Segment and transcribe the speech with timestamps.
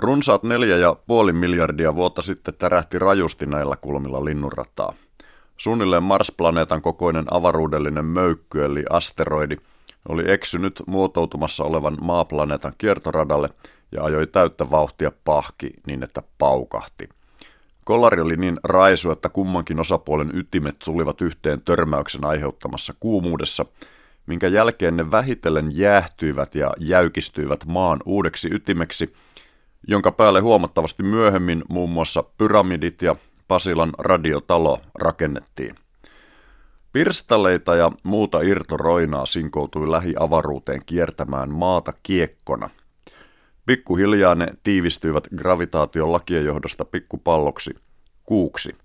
[0.00, 4.94] Runsaat neljä ja puoli miljardia vuotta sitten tärähti rajusti näillä kulmilla linnunrataa.
[5.56, 9.56] Suunnilleen Mars-planeetan kokoinen avaruudellinen möykky eli asteroidi
[10.08, 13.48] oli eksynyt muotoutumassa olevan maaplaneetan kiertoradalle
[13.92, 17.08] ja ajoi täyttä vauhtia pahki niin, että paukahti.
[17.84, 23.66] Kollari oli niin raisu, että kummankin osapuolen ytimet sulivat yhteen törmäyksen aiheuttamassa kuumuudessa,
[24.26, 29.12] minkä jälkeen ne vähitellen jäähtyivät ja jäykistyivät maan uudeksi ytimeksi–
[29.88, 33.16] jonka päälle huomattavasti myöhemmin muun muassa pyramidit ja
[33.48, 35.74] Pasilan radiotalo rakennettiin.
[36.92, 42.70] Pirstaleita ja muuta irtoroinaa sinkoutui lähiavaruuteen kiertämään maata kiekkona.
[43.66, 47.74] Pikkuhiljaa ne tiivistyivät gravitaation lakien johdosta pikkupalloksi,
[48.24, 48.76] kuuksi.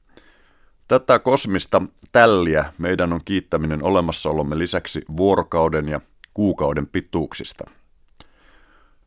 [0.88, 6.02] Tätä kosmista tälliä meidän on kiittäminen olemassaolomme lisäksi vuorokauden ja
[6.34, 7.64] kuukauden pituuksista.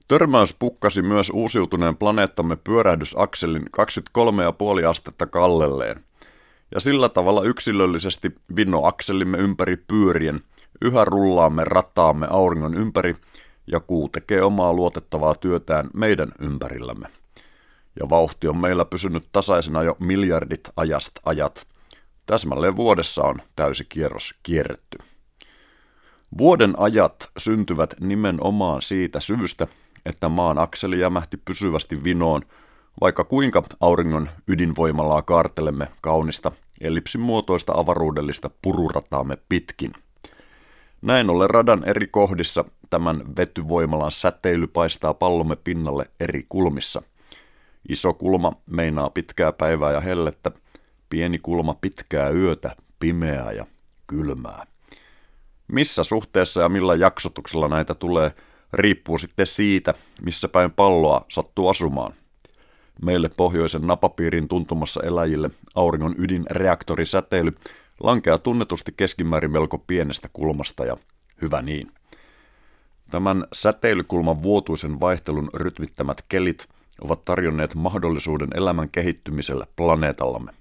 [0.09, 6.05] Törmäys pukkasi myös uusiutuneen planeettamme pyörähdysakselin 23,5 astetta kallelleen.
[6.75, 10.41] Ja sillä tavalla yksilöllisesti vinnoakselimme ympäri pyörien
[10.83, 13.17] yhä rullaamme rataamme auringon ympäri
[13.67, 17.09] ja kuu tekee omaa luotettavaa työtään meidän ympärillämme.
[18.01, 21.67] Ja vauhti on meillä pysynyt tasaisena jo miljardit ajast ajat.
[22.27, 24.98] Täsmälleen vuodessa on täysi kierros kierretty.
[26.39, 29.67] Vuoden ajat syntyvät nimenomaan siitä syystä,
[30.09, 32.42] että maan akseli jämähti pysyvästi vinoon,
[33.01, 39.92] vaikka kuinka auringon ydinvoimalaa kaartelemme kaunista ellipsimuotoista avaruudellista pururataamme pitkin.
[41.03, 47.03] Näin ollen radan eri kohdissa tämän vetyvoimalan säteily paistaa pallomme pinnalle eri kulmissa.
[47.89, 50.51] Iso kulma meinaa pitkää päivää ja hellettä,
[51.11, 53.67] pieni kulma pitkää yötä, pimeää ja
[54.06, 54.67] kylmää.
[55.69, 58.33] Missä suhteessa ja millä jaksotuksella näitä tulee–
[58.72, 62.12] riippuu sitten siitä, missä päin palloa sattuu asumaan.
[63.02, 67.55] Meille pohjoisen napapiirin tuntumassa eläjille auringon ydinreaktorisäteily
[68.00, 70.96] lankeaa tunnetusti keskimäärin melko pienestä kulmasta ja
[71.42, 71.92] hyvä niin.
[73.11, 76.68] Tämän säteilykulman vuotuisen vaihtelun rytmittämät kelit
[77.01, 80.52] ovat tarjonneet mahdollisuuden elämän kehittymiselle planeetallamme.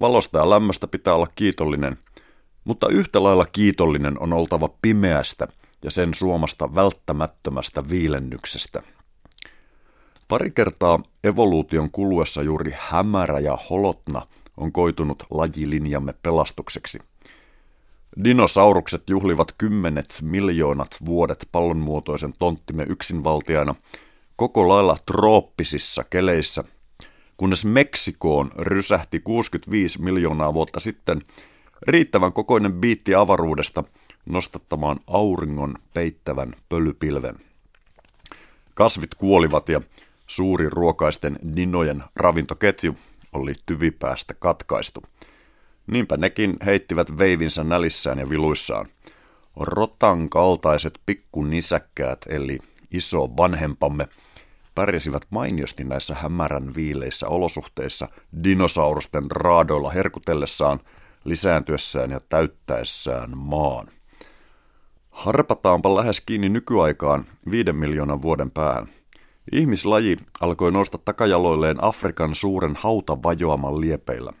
[0.00, 1.98] Valosta ja lämmöstä pitää olla kiitollinen,
[2.64, 5.48] mutta yhtä lailla kiitollinen on oltava pimeästä–
[5.82, 8.82] ja sen suomasta välttämättömästä viilennyksestä.
[10.28, 14.26] Pari kertaa evoluution kuluessa juuri hämärä ja holotna
[14.56, 16.98] on koitunut lajilinjamme pelastukseksi.
[18.24, 23.74] Dinosaurukset juhlivat kymmenet miljoonat vuodet pallonmuotoisen tonttimme yksinvaltiaana
[24.36, 26.64] koko lailla trooppisissa keleissä,
[27.36, 31.20] kunnes Meksikoon rysähti 65 miljoonaa vuotta sitten
[31.82, 33.84] riittävän kokoinen biitti avaruudesta–
[34.26, 37.36] nostattamaan auringon peittävän pölypilven.
[38.74, 39.80] Kasvit kuolivat ja
[40.26, 42.96] suuri ruokaisten dinojen ravintoketju
[43.32, 45.02] oli tyvipäästä katkaistu.
[45.86, 48.88] Niinpä nekin heittivät veivinsä nälissään ja viluissaan.
[49.56, 52.58] Rotan kaltaiset pikkunisäkkäät eli
[52.90, 54.08] iso vanhempamme
[54.74, 58.08] pärjäsivät mainiosti näissä hämärän viileissä olosuhteissa
[58.44, 60.80] dinosaurusten raadoilla herkutellessaan,
[61.24, 63.88] lisääntyessään ja täyttäessään maan.
[65.12, 68.86] Harpataanpa lähes kiinni nykyaikaan viiden miljoonan vuoden päähän.
[69.52, 74.32] Ihmislaji alkoi nousta takajaloilleen Afrikan suuren hautavajoaman liepeillä.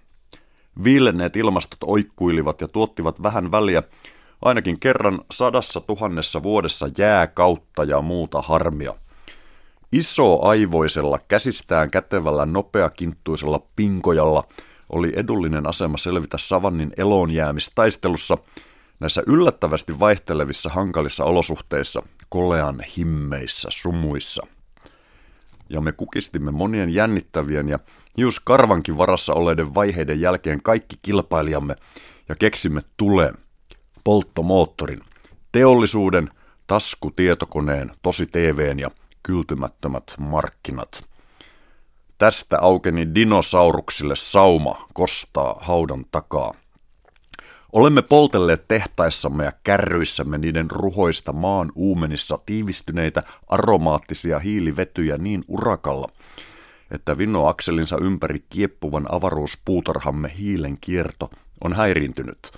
[0.84, 3.82] Viilenneet ilmastot oikkuilivat ja tuottivat vähän väliä
[4.42, 8.94] ainakin kerran sadassa tuhannessa vuodessa jääkautta ja muuta harmia.
[9.92, 14.44] Iso aivoisella, käsistään kätevällä, nopeakinttuisella pinkojalla
[14.88, 18.38] oli edullinen asema selvitä savannin eloonjäämistaistelussa–
[19.02, 24.46] Näissä yllättävästi vaihtelevissa hankalissa olosuhteissa, kolean himmeissä sumuissa.
[25.68, 27.78] Ja me kukistimme monien jännittävien ja
[28.16, 31.76] just karvankin varassa olleiden vaiheiden jälkeen kaikki kilpailijamme
[32.28, 33.34] ja keksimme tuleen,
[34.04, 35.00] polttomoottorin,
[35.52, 36.30] teollisuuden,
[36.66, 38.90] taskutietokoneen, tosi TVn ja
[39.22, 41.04] kyltymättömät markkinat.
[42.18, 46.54] Tästä aukeni dinosauruksille sauma kostaa haudan takaa.
[47.72, 56.08] Olemme poltelleet tehtaissamme ja kärryissämme niiden ruhoista maan uumenissa tiivistyneitä aromaattisia hiilivetyjä niin urakalla,
[56.90, 61.30] että vinnoakselinsa ympäri kieppuvan avaruuspuutarhamme hiilen kierto
[61.64, 62.52] on häiriintynyt.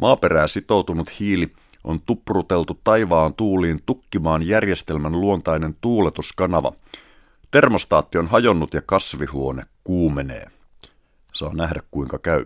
[0.00, 1.52] Maaperään sitoutunut hiili
[1.84, 6.72] on tupruteltu taivaan tuuliin tukkimaan järjestelmän luontainen tuuletuskanava.
[7.50, 10.46] Termostaatti on hajonnut ja kasvihuone kuumenee.
[11.32, 12.44] Saa nähdä kuinka käy.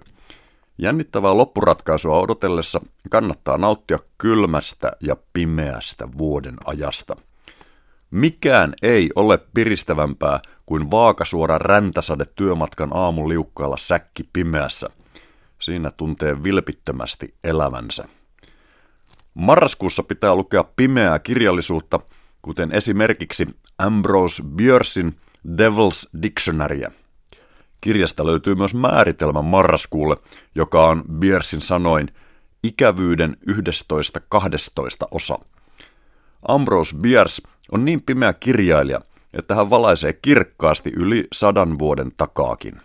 [0.82, 2.81] Jännittävää loppuratkaisua odotellessa
[3.11, 7.17] kannattaa nauttia kylmästä ja pimeästä vuoden ajasta.
[8.11, 14.90] Mikään ei ole piristävämpää kuin vaakasuora räntäsade työmatkan aamuliukkaalla säkki pimeässä.
[15.58, 18.05] Siinä tuntee vilpittömästi elämänsä.
[19.35, 22.00] Marraskuussa pitää lukea pimeää kirjallisuutta,
[22.43, 25.17] kuten esimerkiksi Ambrose Björsin
[25.49, 26.90] Devil's Dictionaryä.
[27.82, 30.17] Kirjasta löytyy myös määritelmä marraskuulle,
[30.55, 32.08] joka on Björsin sanoin
[32.62, 33.56] ikävyyden 11.12
[35.11, 35.38] osa.
[36.49, 37.43] Ambrose Bierce
[37.73, 39.00] on niin pimeä kirjailija,
[39.32, 42.81] että hän valaisee kirkkaasti yli sadan vuoden takaakin.